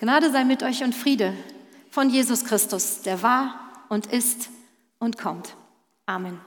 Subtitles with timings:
[0.00, 1.34] Gnade sei mit euch und Friede
[1.90, 4.48] von Jesus Christus, der war und ist
[5.00, 5.56] und kommt.
[6.06, 6.40] Amen.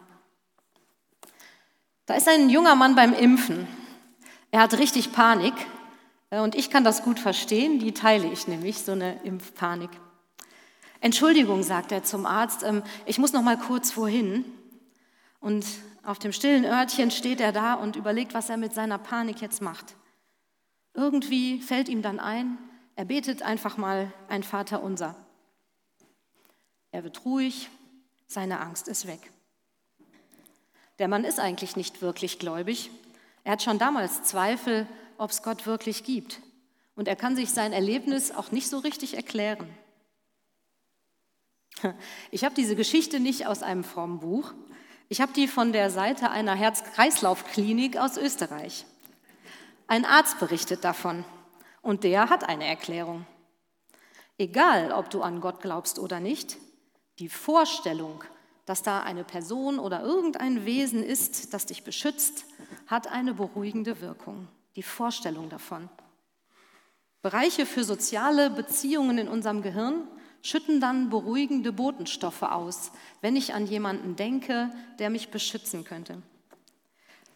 [2.05, 3.67] Da ist ein junger Mann beim Impfen.
[4.51, 5.53] Er hat richtig Panik
[6.29, 9.91] äh, und ich kann das gut verstehen, die teile ich nämlich, so eine Impfpanik.
[11.01, 14.45] Entschuldigung, sagt er zum Arzt, ähm, ich muss noch mal kurz wohin.
[15.41, 15.65] Und
[16.03, 19.61] auf dem stillen Örtchen steht er da und überlegt, was er mit seiner Panik jetzt
[19.61, 19.95] macht.
[20.93, 22.57] Irgendwie fällt ihm dann ein,
[23.01, 25.15] er betet einfach mal ein Vater unser.
[26.91, 27.67] Er wird ruhig,
[28.27, 29.31] seine Angst ist weg.
[30.99, 32.91] Der Mann ist eigentlich nicht wirklich gläubig.
[33.43, 34.85] Er hat schon damals Zweifel,
[35.17, 36.41] ob es Gott wirklich gibt.
[36.95, 39.67] Und er kann sich sein Erlebnis auch nicht so richtig erklären.
[42.29, 44.53] Ich habe diese Geschichte nicht aus einem frommen Buch.
[45.09, 48.85] Ich habe die von der Seite einer Herz-Kreislauf-Klinik aus Österreich.
[49.87, 51.25] Ein Arzt berichtet davon.
[51.81, 53.25] Und der hat eine Erklärung.
[54.37, 56.57] Egal, ob du an Gott glaubst oder nicht,
[57.19, 58.23] die Vorstellung,
[58.65, 62.45] dass da eine Person oder irgendein Wesen ist, das dich beschützt,
[62.87, 64.47] hat eine beruhigende Wirkung.
[64.75, 65.89] Die Vorstellung davon.
[67.21, 70.07] Bereiche für soziale Beziehungen in unserem Gehirn
[70.41, 72.91] schütten dann beruhigende Botenstoffe aus,
[73.21, 76.21] wenn ich an jemanden denke, der mich beschützen könnte.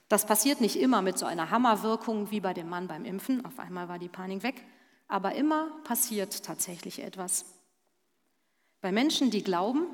[0.08, 3.44] Das passiert nicht immer mit so einer Hammerwirkung wie bei dem Mann beim Impfen.
[3.46, 4.64] Auf einmal war die Panik weg.
[5.08, 7.46] Aber immer passiert tatsächlich etwas.
[8.82, 9.88] Bei Menschen, die glauben,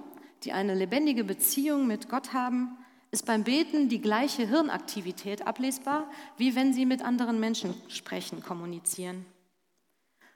[0.44, 2.78] die eine lebendige Beziehung mit Gott haben,
[3.12, 9.26] ist beim Beten die gleiche Hirnaktivität ablesbar, wie wenn sie mit anderen Menschen sprechen, kommunizieren.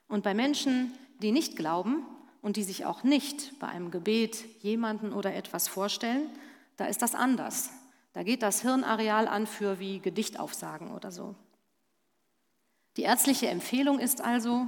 [0.07, 2.05] Und bei Menschen, die nicht glauben
[2.41, 6.29] und die sich auch nicht bei einem Gebet jemanden oder etwas vorstellen,
[6.77, 7.71] da ist das anders.
[8.15, 11.35] Da geht das Hirnareal an für wie Gedichtaufsagen oder so.
[12.95, 14.67] Die ärztliche Empfehlung ist also,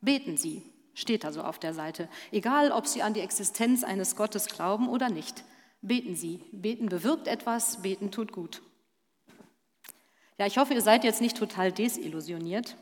[0.00, 2.08] beten Sie, steht da so auf der Seite.
[2.32, 5.44] Egal, ob Sie an die Existenz eines Gottes glauben oder nicht.
[5.80, 6.40] Beten Sie.
[6.50, 8.62] Beten bewirkt etwas, beten tut gut.
[10.36, 12.76] Ja, ich hoffe, ihr seid jetzt nicht total desillusioniert.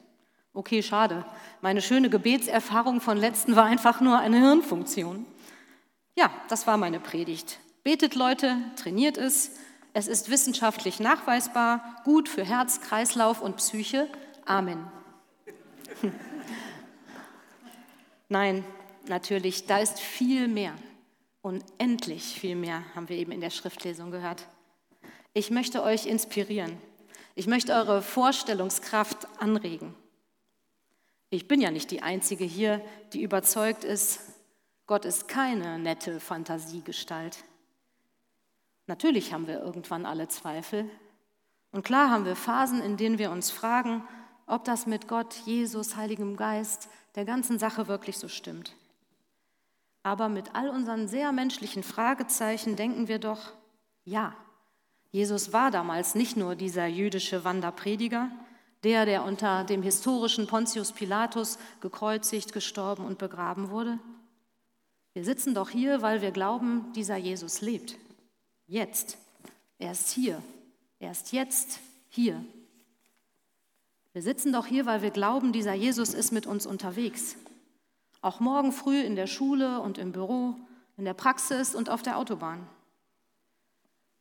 [0.55, 1.27] Okay, schade.
[1.61, 5.27] Meine schöne Gebetserfahrung von letzten war einfach nur eine Hirnfunktion.
[6.15, 7.59] Ja, das war meine Predigt.
[7.83, 9.59] Betet Leute, trainiert es,
[9.97, 14.11] es ist wissenschaftlich nachweisbar, gut für Herz, Kreislauf und Psyche.
[14.45, 14.87] Amen.
[18.29, 18.63] Nein,
[19.09, 20.75] natürlich, da ist viel mehr.
[21.41, 24.47] Unendlich viel mehr, haben wir eben in der Schriftlesung gehört.
[25.33, 26.77] Ich möchte euch inspirieren.
[27.35, 29.95] Ich möchte eure Vorstellungskraft anregen.
[31.31, 32.85] Ich bin ja nicht die Einzige hier,
[33.15, 34.21] die überzeugt ist,
[34.87, 37.39] Gott ist keine nette Fantasiegestalt.
[38.87, 40.89] Natürlich haben wir irgendwann alle Zweifel.
[41.73, 44.03] Und klar haben wir Phasen, in denen wir uns fragen,
[44.47, 48.75] ob das mit Gott, Jesus, Heiligem Geist, der ganzen Sache wirklich so stimmt.
[50.03, 53.53] Aber mit all unseren sehr menschlichen Fragezeichen denken wir doch,
[54.05, 54.35] ja,
[55.11, 58.31] Jesus war damals nicht nur dieser jüdische Wanderprediger,
[58.85, 63.99] der, der unter dem historischen Pontius Pilatus gekreuzigt, gestorben und begraben wurde.
[65.13, 67.97] Wir sitzen doch hier, weil wir glauben, dieser Jesus lebt.
[68.67, 69.19] Jetzt.
[69.79, 70.43] Er ist hier.
[70.99, 72.45] Er ist jetzt hier.
[74.13, 77.37] Wir sitzen doch hier, weil wir glauben, dieser Jesus ist mit uns unterwegs.
[78.23, 80.57] Auch morgen früh in der Schule und im Büro,
[80.97, 82.67] in der Praxis und auf der Autobahn.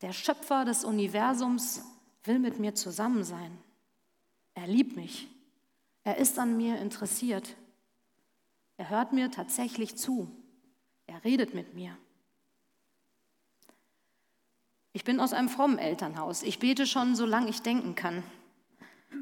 [0.01, 1.81] Der Schöpfer des Universums
[2.25, 3.57] will mit mir zusammen sein.
[4.53, 5.28] Er liebt mich.
[6.03, 7.55] Er ist an mir interessiert.
[8.78, 10.29] Er hört mir tatsächlich zu.
[11.07, 11.97] Er redet mit mir.
[14.95, 16.41] Ich bin aus einem frommen Elternhaus.
[16.41, 18.23] Ich bete schon, solange ich denken kann.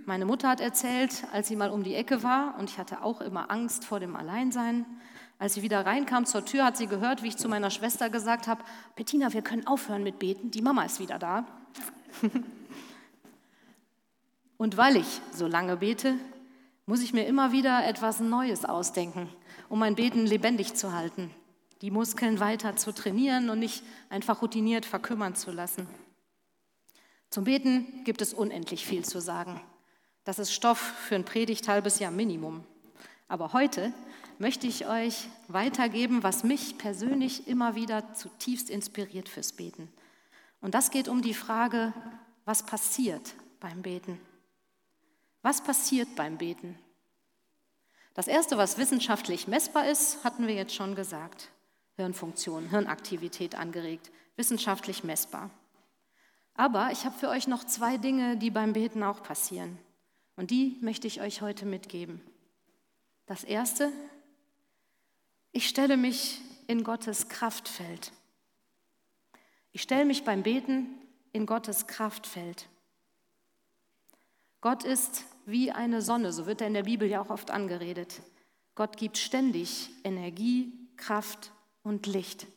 [0.06, 3.22] Meine Mutter hat erzählt, als sie mal um die Ecke war, und ich hatte auch
[3.22, 4.86] immer Angst vor dem Alleinsein,
[5.40, 8.46] als sie wieder reinkam zur Tür, hat sie gehört, wie ich zu meiner Schwester gesagt
[8.46, 8.64] habe,
[8.96, 11.48] Bettina, wir können aufhören mit Beten, die Mama ist wieder da.
[14.58, 16.14] und weil ich so lange bete,
[16.86, 19.28] muss ich mir immer wieder etwas Neues ausdenken,
[19.70, 21.32] um mein Beten lebendig zu halten
[21.84, 25.86] die Muskeln weiter zu trainieren und nicht einfach routiniert verkümmern zu lassen.
[27.30, 29.60] Zum Beten gibt es unendlich viel zu sagen.
[30.24, 32.64] Das ist Stoff für ein Predigt halbes Jahr Minimum.
[33.28, 33.92] Aber heute
[34.40, 39.92] möchte ich euch weitergeben, was mich persönlich immer wieder zutiefst inspiriert fürs Beten.
[40.62, 41.92] Und das geht um die Frage,
[42.46, 44.22] was passiert beim Beten?
[45.42, 46.80] Was passiert beim Beten?
[48.14, 51.50] Das Erste, was wissenschaftlich messbar ist, hatten wir jetzt schon gesagt.
[51.96, 55.50] Hirnfunktion, Hirnaktivität angeregt, wissenschaftlich messbar.
[56.56, 59.78] Aber ich habe für euch noch zwei Dinge, die beim Beten auch passieren.
[60.36, 62.22] Und die möchte ich euch heute mitgeben.
[63.26, 63.92] Das erste,
[65.56, 68.12] Ich stelle mich in Gottes Kraftfeld.
[69.72, 70.88] Ich stelle mich beim Beten
[71.32, 72.68] in Gottes Kraftfeld.
[74.62, 78.24] Gott ist wie eine Sonne, so wird er in der Bibel ja auch oft angeredet.
[78.74, 81.52] Gott gibt ständig Energie, Kraft
[81.84, 82.48] und Licht.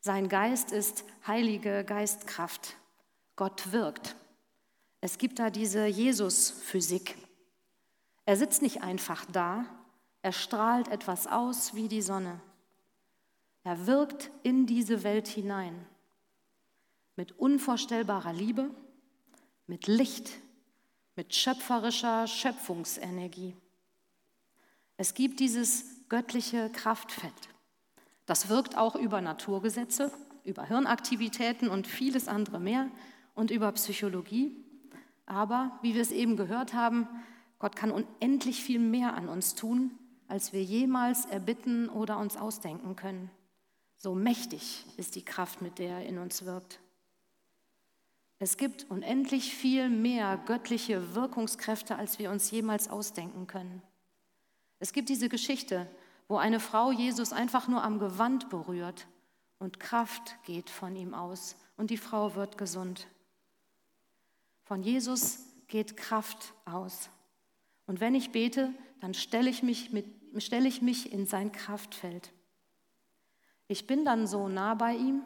[0.00, 2.76] Sein Geist ist heilige Geistkraft.
[3.36, 4.16] Gott wirkt.
[5.00, 7.16] Es gibt da diese Jesus-Physik.
[8.26, 9.64] Er sitzt nicht einfach da,
[10.22, 12.40] er strahlt etwas aus wie die Sonne.
[13.64, 15.86] Er wirkt in diese Welt hinein
[17.16, 18.70] mit unvorstellbarer Liebe,
[19.66, 20.30] mit Licht,
[21.16, 23.54] mit schöpferischer Schöpfungsenergie.
[24.96, 27.48] Es gibt dieses göttliche Kraftfeld.
[28.30, 30.12] Das wirkt auch über Naturgesetze,
[30.44, 32.88] über Hirnaktivitäten und vieles andere mehr
[33.34, 34.54] und über Psychologie.
[35.26, 37.08] Aber, wie wir es eben gehört haben,
[37.58, 39.98] Gott kann unendlich viel mehr an uns tun,
[40.28, 43.32] als wir jemals erbitten oder uns ausdenken können.
[43.96, 46.78] So mächtig ist die Kraft, mit der er in uns wirkt.
[48.38, 53.82] Es gibt unendlich viel mehr göttliche Wirkungskräfte, als wir uns jemals ausdenken können.
[54.78, 55.88] Es gibt diese Geschichte,
[56.30, 59.08] wo eine Frau Jesus einfach nur am Gewand berührt
[59.58, 63.08] und Kraft geht von ihm aus und die Frau wird gesund.
[64.62, 67.10] Von Jesus geht Kraft aus.
[67.88, 70.06] Und wenn ich bete, dann stelle ich mich, mit,
[70.40, 72.32] stelle ich mich in sein Kraftfeld.
[73.66, 75.24] Ich bin dann so nah bei ihm,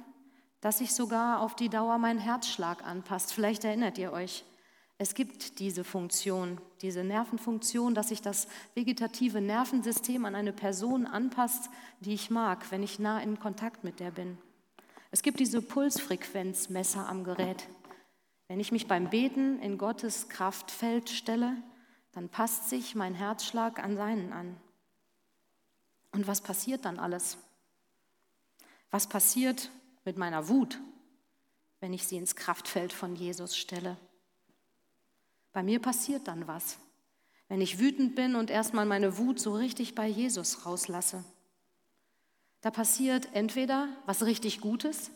[0.62, 3.34] dass sich sogar auf die Dauer mein Herzschlag anpasst.
[3.34, 4.42] Vielleicht erinnert ihr euch.
[4.96, 11.68] Es gibt diese Funktion, diese Nervenfunktion, dass sich das vegetative Nervensystem an eine Person anpasst,
[12.00, 14.38] die ich mag, wenn ich nah in Kontakt mit der bin.
[15.10, 17.68] Es gibt diese Pulsfrequenzmesser am Gerät.
[18.46, 21.56] Wenn ich mich beim Beten in Gottes Kraftfeld stelle,
[22.12, 24.56] dann passt sich mein Herzschlag an seinen an.
[26.12, 27.38] Und was passiert dann alles?
[28.90, 29.70] Was passiert,
[30.04, 30.80] mit meiner Wut,
[31.80, 33.96] wenn ich sie ins Kraftfeld von Jesus stelle.
[35.54, 36.78] Bei mir passiert dann was,
[37.48, 41.24] wenn ich wütend bin und erstmal meine Wut so richtig bei Jesus rauslasse.
[42.60, 45.12] Da passiert entweder was richtig Gutes,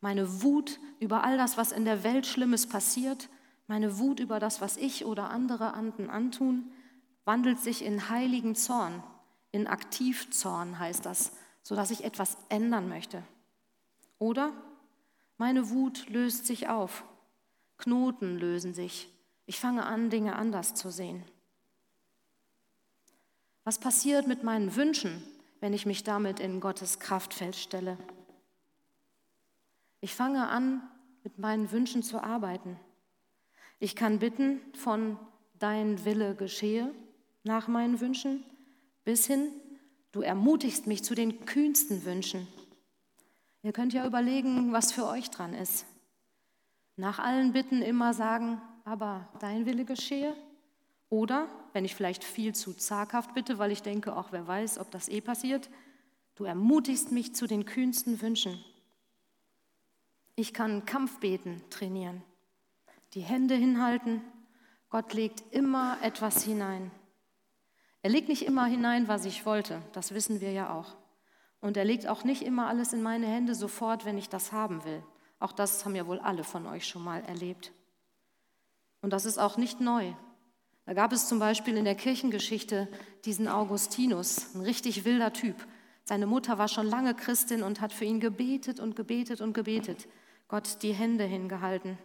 [0.00, 3.30] meine Wut über all das, was in der Welt Schlimmes passiert,
[3.66, 6.70] meine Wut über das, was ich oder andere Anden antun,
[7.24, 9.02] wandelt sich in heiligen Zorn,
[9.52, 11.32] in Aktivzorn heißt das,
[11.62, 13.22] sodass ich etwas ändern möchte.
[14.18, 14.52] Oder
[15.38, 17.04] meine Wut löst sich auf,
[17.78, 19.08] Knoten lösen sich,
[19.48, 21.24] ich fange an, Dinge anders zu sehen.
[23.64, 25.22] Was passiert mit meinen Wünschen,
[25.60, 27.96] wenn ich mich damit in Gottes Kraftfeld stelle?
[30.02, 30.82] Ich fange an,
[31.24, 32.78] mit meinen Wünschen zu arbeiten.
[33.78, 35.18] Ich kann bitten von
[35.58, 36.94] dein Wille geschehe
[37.42, 38.44] nach meinen Wünschen
[39.04, 39.50] bis hin,
[40.12, 42.46] du ermutigst mich zu den kühnsten Wünschen.
[43.62, 45.86] Ihr könnt ja überlegen, was für euch dran ist.
[46.96, 50.34] Nach allen Bitten immer sagen, aber dein Wille geschehe.
[51.10, 54.90] Oder, wenn ich vielleicht viel zu zaghaft bitte, weil ich denke, auch wer weiß, ob
[54.90, 55.68] das eh passiert,
[56.36, 58.62] du ermutigst mich zu den kühnsten Wünschen.
[60.36, 62.22] Ich kann Kampfbeten trainieren,
[63.14, 64.22] die Hände hinhalten.
[64.88, 66.90] Gott legt immer etwas hinein.
[68.00, 70.96] Er legt nicht immer hinein, was ich wollte, das wissen wir ja auch.
[71.60, 74.84] Und er legt auch nicht immer alles in meine Hände sofort, wenn ich das haben
[74.84, 75.02] will.
[75.40, 77.72] Auch das haben ja wohl alle von euch schon mal erlebt.
[79.00, 80.12] Und das ist auch nicht neu.
[80.86, 82.88] Da gab es zum Beispiel in der Kirchengeschichte
[83.24, 85.56] diesen Augustinus, ein richtig wilder Typ.
[86.04, 90.08] Seine Mutter war schon lange Christin und hat für ihn gebetet und gebetet und gebetet,
[90.48, 91.98] Gott die Hände hingehalten.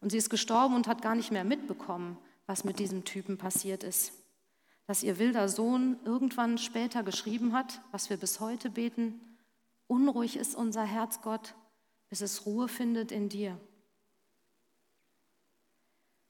[0.00, 3.82] Und sie ist gestorben und hat gar nicht mehr mitbekommen, was mit diesem Typen passiert
[3.82, 4.12] ist
[4.86, 9.20] dass ihr wilder Sohn irgendwann später geschrieben hat, was wir bis heute beten,
[9.88, 11.54] unruhig ist unser Herz, Gott,
[12.08, 13.58] bis es Ruhe findet in dir.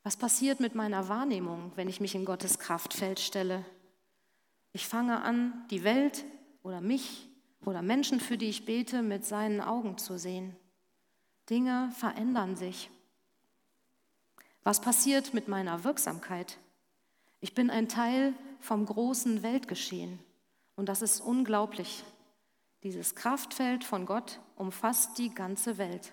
[0.06, 3.64] Was passiert mit meiner Wahrnehmung, wenn ich mich in Gottes Kraftfeld stelle?
[4.72, 6.24] Ich fange an, die Welt
[6.62, 7.28] oder mich
[7.64, 10.54] oder Menschen, für die ich bete, mit seinen Augen zu sehen.
[11.50, 12.88] Dinge verändern sich.
[14.62, 16.56] Was passiert mit meiner Wirksamkeit?
[17.40, 20.20] Ich bin ein Teil vom großen Weltgeschehen
[20.76, 22.04] und das ist unglaublich.
[22.84, 26.12] Dieses Kraftfeld von Gott umfasst die ganze Welt.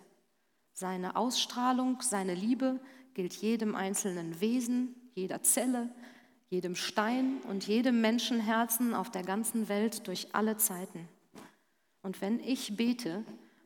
[0.73, 2.79] Seine Ausstrahlung, seine Liebe
[3.13, 5.89] gilt jedem einzelnen Wesen, jeder Zelle,
[6.49, 11.07] jedem Stein und jedem Menschenherzen auf der ganzen Welt durch alle Zeiten.
[12.01, 13.23] Und wenn ich bete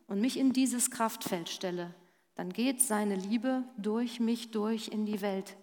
[0.08, 1.94] und mich in dieses Kraftfeld stelle,
[2.36, 5.58] dann geht seine Liebe durch mich durch in die Welt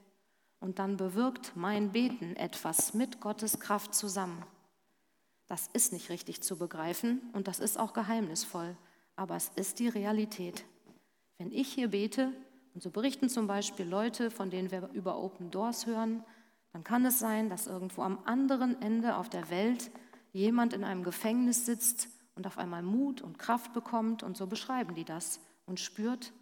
[0.60, 4.42] und dann bewirkt mein Beten etwas mit Gottes Kraft zusammen.
[5.46, 8.76] Das ist nicht richtig zu begreifen und das ist auch geheimnisvoll,
[9.14, 10.64] aber es ist die Realität.
[11.38, 12.32] Wenn ich hier bete,
[12.74, 16.24] und so berichten zum Beispiel Leute, von denen wir über Open Doors hören,
[16.72, 19.92] dann kann es sein, dass irgendwo am anderen Ende auf der Welt
[20.32, 24.96] jemand in einem Gefängnis sitzt und auf einmal Mut und Kraft bekommt und so beschreiben
[24.96, 26.32] die das und spürt,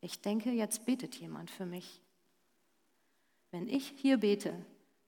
[0.00, 2.00] ich denke, jetzt betet jemand für mich.
[3.50, 4.54] Wenn ich hier bete,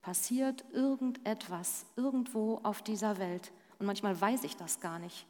[0.00, 5.26] passiert irgendetwas irgendwo auf dieser Welt und manchmal weiß ich das gar nicht,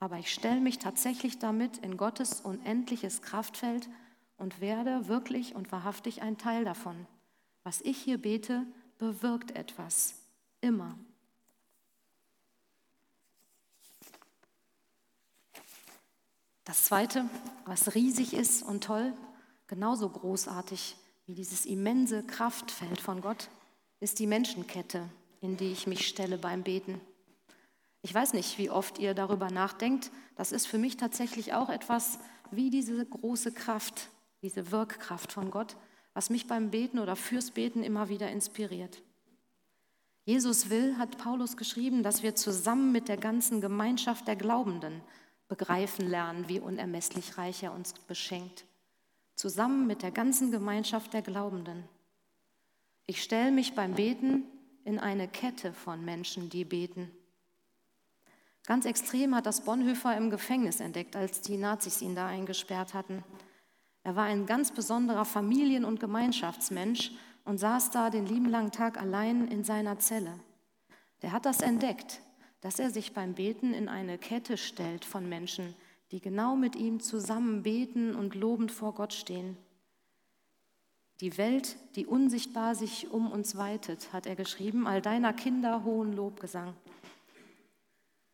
[0.00, 3.88] aber ich stelle mich tatsächlich damit in Gottes unendliches Kraftfeld
[4.36, 7.06] und werde wirklich und wahrhaftig ein Teil davon.
[7.64, 8.66] Was ich hier bete,
[8.98, 10.14] bewirkt etwas.
[10.60, 10.98] Immer.
[16.64, 17.28] Das Zweite,
[17.64, 19.12] was riesig ist und toll,
[19.68, 23.48] genauso großartig wie dieses immense Kraftfeld von Gott,
[24.00, 25.08] ist die Menschenkette,
[25.40, 27.00] in die ich mich stelle beim Beten.
[28.02, 30.10] Ich weiß nicht, wie oft ihr darüber nachdenkt.
[30.36, 32.18] Das ist für mich tatsächlich auch etwas
[32.50, 34.10] wie diese große Kraft,
[34.42, 35.76] diese Wirkkraft von Gott,
[36.14, 39.02] was mich beim Beten oder fürs Beten immer wieder inspiriert.
[40.24, 45.00] Jesus will, hat Paulus geschrieben, dass wir zusammen mit der ganzen Gemeinschaft der Glaubenden
[45.48, 48.64] begreifen lernen, wie unermesslich reich er uns beschenkt.
[49.36, 51.84] Zusammen mit der ganzen Gemeinschaft der Glaubenden.
[53.06, 54.44] Ich stelle mich beim Beten
[54.84, 57.10] in eine Kette von Menschen, die beten.
[58.66, 63.22] Ganz extrem hat das Bonhoeffer im Gefängnis entdeckt, als die Nazis ihn da eingesperrt hatten.
[64.06, 67.10] Er war ein ganz besonderer Familien- und Gemeinschaftsmensch
[67.44, 70.38] und saß da den lieben langen Tag allein in seiner Zelle.
[71.22, 72.20] Der hat das entdeckt,
[72.60, 75.74] dass er sich beim Beten in eine Kette stellt von Menschen,
[76.12, 79.56] die genau mit ihm zusammen beten und lobend vor Gott stehen.
[81.20, 86.12] Die Welt, die unsichtbar sich um uns weitet, hat er geschrieben, all deiner Kinder hohen
[86.12, 86.74] Lobgesang.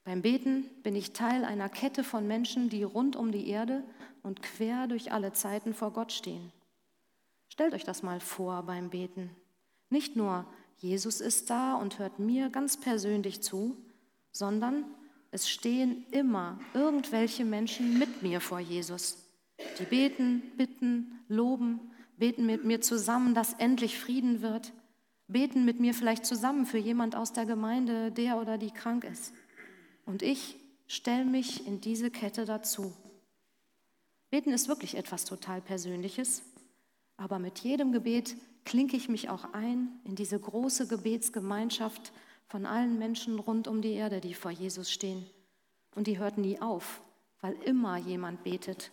[0.05, 3.85] Beim Beten bin ich Teil einer Kette von Menschen, die rund um die Erde
[4.23, 6.53] und quer durch alle Zeiten vor Gott stehen.
[7.49, 9.31] Stellt euch das mal vor beim Beten.
[9.91, 10.47] Nicht nur
[10.79, 13.77] Jesus ist da und hört mir ganz persönlich zu,
[14.33, 14.85] sondern
[15.31, 19.19] es stehen immer irgendwelche Menschen mit mir vor Jesus.
[19.79, 24.73] Die beten, bitten, loben, beten mit mir zusammen, dass endlich Frieden wird,
[25.29, 29.33] beten mit mir vielleicht zusammen für jemand aus der Gemeinde, der oder die krank ist.
[30.05, 30.57] Und ich
[30.87, 32.93] stelle mich in diese Kette dazu.
[34.31, 36.43] Beten ist wirklich etwas total Persönliches,
[37.17, 42.13] aber mit jedem Gebet klinke ich mich auch ein in diese große Gebetsgemeinschaft
[42.47, 45.27] von allen Menschen rund um die Erde, die vor Jesus stehen.
[45.95, 47.03] Und die hört nie auf,
[47.41, 48.91] weil immer jemand betet.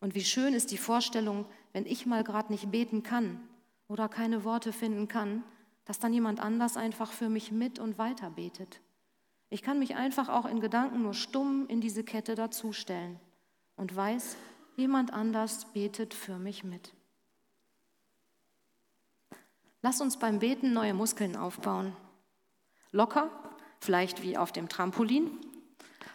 [0.00, 3.40] Und wie schön ist die Vorstellung, wenn ich mal gerade nicht beten kann
[3.88, 5.44] oder keine Worte finden kann,
[5.84, 8.80] dass dann jemand anders einfach für mich mit und weiter betet.
[9.50, 13.18] Ich kann mich einfach auch in Gedanken nur stumm in diese Kette dazustellen
[13.76, 14.36] und weiß,
[14.76, 16.92] jemand anders betet für mich mit.
[19.82, 21.96] Lass uns beim Beten neue Muskeln aufbauen.
[22.92, 23.30] Locker,
[23.80, 25.30] vielleicht wie auf dem Trampolin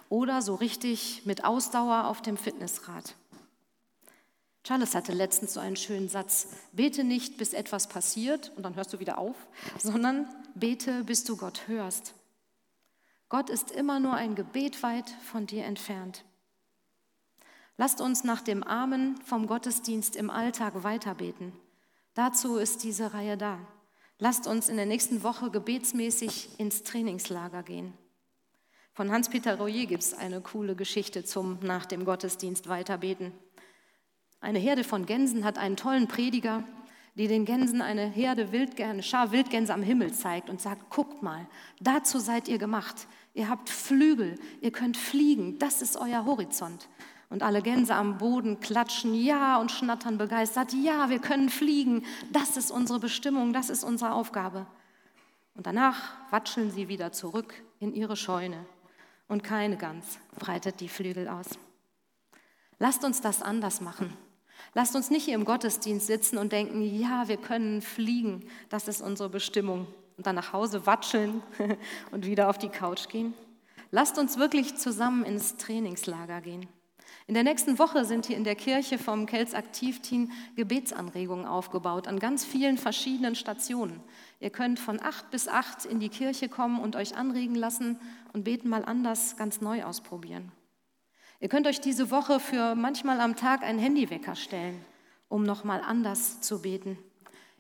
[0.07, 3.15] oder so richtig mit Ausdauer auf dem Fitnessrad.
[4.63, 8.93] Charles hatte letztens so einen schönen Satz, bete nicht, bis etwas passiert und dann hörst
[8.93, 9.35] du wieder auf,
[9.77, 12.13] sondern bete, bis du Gott hörst.
[13.35, 16.23] Gott ist immer nur ein Gebet weit von dir entfernt.
[17.75, 21.51] Lasst uns nach dem Amen vom Gottesdienst im Alltag weiterbeten.
[22.13, 23.59] Dazu ist diese Reihe da.
[24.19, 27.91] Lasst uns in der nächsten Woche gebetsmäßig ins Trainingslager gehen.
[28.93, 33.33] Von Hans-Peter Royer gibt es eine coole Geschichte zum nach dem Gottesdienst weiterbeten.
[34.39, 36.63] Eine Herde von Gänsen hat einen tollen Prediger,
[37.15, 41.23] die den Gänsen eine Herde Wildgänse, eine Schar Wildgänse am Himmel zeigt und sagt, guckt
[41.23, 41.47] mal,
[41.79, 43.07] dazu seid ihr gemacht.
[43.33, 46.89] Ihr habt Flügel, ihr könnt fliegen, das ist euer Horizont.
[47.29, 52.55] Und alle Gänse am Boden klatschen ja und schnattern begeistert, ja, wir können fliegen, das
[52.55, 54.67] ist unsere Bestimmung, das ist unsere Aufgabe.
[55.55, 58.65] Und danach watscheln sie wieder zurück in ihre Scheune
[59.27, 61.47] und keine Gans breitet die Flügel aus.
[62.77, 64.15] Lasst uns das anders machen.
[64.77, 69.01] Lasst uns nicht hier im Gottesdienst sitzen und denken, ja, wir können fliegen, das ist
[69.01, 69.87] unsere Bestimmung.
[70.17, 71.41] Und dann nach Hause watscheln
[72.11, 73.33] und wieder auf die Couch gehen.
[73.91, 76.67] Lasst uns wirklich zusammen ins Trainingslager gehen.
[77.27, 82.19] In der nächsten Woche sind hier in der Kirche vom Kels Aktivteam Gebetsanregungen aufgebaut an
[82.19, 84.01] ganz vielen verschiedenen Stationen.
[84.41, 87.97] Ihr könnt von acht bis acht in die Kirche kommen und euch anregen lassen
[88.33, 90.51] und beten mal anders ganz neu ausprobieren.
[91.39, 94.83] Ihr könnt euch diese Woche für manchmal am Tag einen Handywecker stellen,
[95.27, 96.97] um nochmal anders zu beten.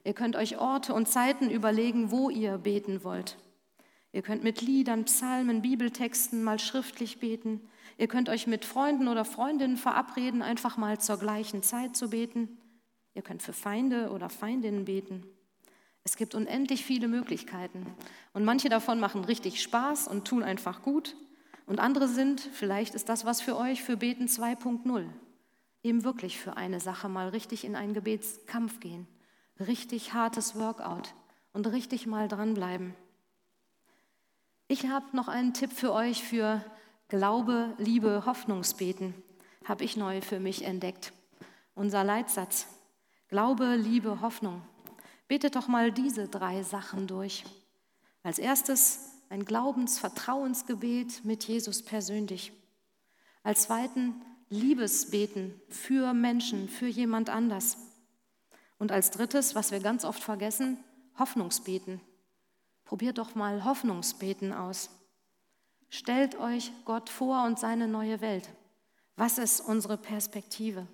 [0.03, 3.37] Ihr könnt euch Orte und Zeiten überlegen, wo ihr beten wollt.
[4.11, 7.59] Ihr könnt mit Liedern, Psalmen, Bibeltexten mal schriftlich beten.
[7.97, 12.57] Ihr könnt euch mit Freunden oder Freundinnen verabreden, einfach mal zur gleichen Zeit zu beten.
[13.13, 15.25] Ihr könnt für Feinde oder Feindinnen beten.
[16.05, 17.87] Es gibt unendlich viele Möglichkeiten.
[18.31, 21.15] Und manche davon machen richtig Spaß und tun einfach gut.
[21.65, 25.07] Und andere sind, vielleicht ist das was für euch, für Beten 2.0.
[25.83, 29.07] Eben wirklich für eine Sache mal richtig in einen Gebetskampf gehen.
[29.59, 31.13] Richtig hartes Workout
[31.53, 32.93] und richtig mal dranbleiben.
[34.67, 36.63] Ich habe noch einen Tipp für euch für
[37.07, 39.13] Glaube, Liebe, Hoffnungsbeten.
[39.63, 41.13] Habe ich neu für mich entdeckt.
[41.75, 42.67] Unser Leitsatz.
[43.27, 44.61] Glaube, Liebe, Hoffnung.
[45.27, 47.43] Betet doch mal diese drei Sachen durch.
[48.23, 52.53] Als erstes ein Glaubensvertrauensgebet mit Jesus persönlich.
[53.43, 54.15] Als zweiten
[54.47, 57.77] Liebesbeten für Menschen, für jemand anders.
[58.77, 60.77] Und als drittes, was wir ganz oft vergessen,
[61.19, 61.99] Hoffnungsbeten.
[62.85, 64.89] Probiert doch mal Hoffnungsbeten aus.
[65.89, 68.49] Stellt euch Gott vor und seine neue Welt.
[69.17, 70.87] Was ist unsere Perspektive?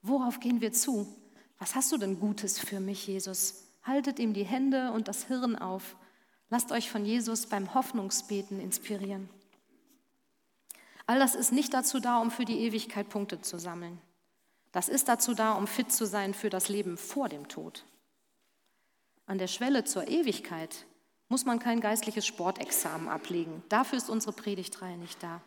[0.00, 1.14] Worauf gehen wir zu?
[1.58, 3.66] Was hast du denn Gutes für mich, Jesus?
[3.82, 5.94] Haltet ihm die Hände und das Hirn auf.
[6.52, 9.30] Lasst euch von Jesus beim Hoffnungsbeten inspirieren.
[11.06, 13.98] All das ist nicht dazu da, um für die Ewigkeit Punkte zu sammeln.
[14.70, 17.86] Das ist dazu da, um fit zu sein für das Leben vor dem Tod.
[19.24, 20.84] An der Schwelle zur Ewigkeit
[21.30, 23.62] muss man kein geistliches Sportexamen ablegen.
[23.70, 25.40] Dafür ist unsere Predigtreihe nicht da.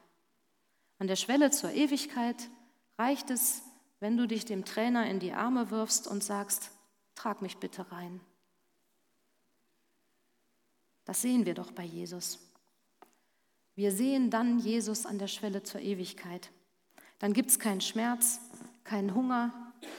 [0.98, 2.50] An der Schwelle zur Ewigkeit
[2.98, 3.62] reicht es,
[4.00, 6.72] wenn du dich dem Trainer in die Arme wirfst und sagst,
[7.14, 8.22] trag mich bitte rein.
[11.06, 12.40] Das sehen wir doch bei Jesus.
[13.76, 16.50] Wir sehen dann Jesus an der Schwelle zur Ewigkeit.
[17.20, 18.40] Dann gibt es keinen Schmerz,
[18.84, 19.54] keinen Hunger,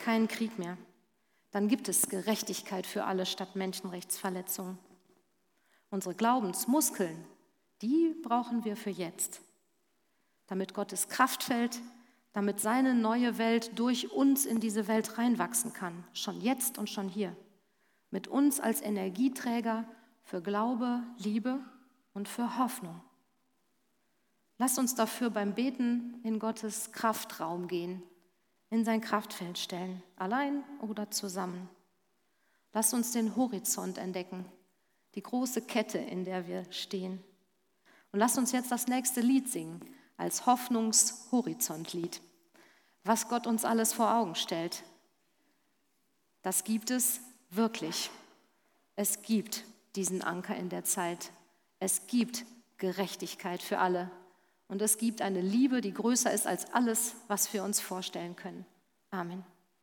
[0.04, 0.76] keinen Krieg mehr.
[1.50, 4.78] Dann gibt es Gerechtigkeit für alle statt Menschenrechtsverletzungen.
[5.90, 7.24] Unsere Glaubensmuskeln,
[7.82, 9.40] die brauchen wir für jetzt,
[10.48, 11.80] damit Gottes Kraft fällt,
[12.32, 17.08] damit seine neue Welt durch uns in diese Welt reinwachsen kann, schon jetzt und schon
[17.08, 17.34] hier.
[18.10, 19.84] Mit uns als Energieträger
[20.26, 21.58] für Glaube, Liebe
[22.12, 23.00] und für Hoffnung.
[24.58, 28.02] Lasst uns dafür beim Beten in Gottes Kraftraum gehen,
[28.68, 31.70] in sein Kraftfeld stellen, allein oder zusammen.
[32.74, 34.44] Lasst uns den Horizont entdecken,
[35.14, 37.24] die große Kette, in der wir stehen.
[38.12, 39.80] Und lasst uns jetzt das nächste Lied singen
[40.18, 42.20] als Hoffnungshorizontlied
[43.06, 44.82] was Gott uns alles vor Augen stellt.
[46.42, 48.10] Das gibt es wirklich.
[48.96, 49.64] Es gibt
[49.96, 51.30] diesen Anker in der Zeit.
[51.78, 52.44] Es gibt
[52.78, 54.10] Gerechtigkeit für alle.
[54.68, 58.66] Und es gibt eine Liebe, die größer ist als alles, was wir uns vorstellen können.
[59.10, 59.44] Amen.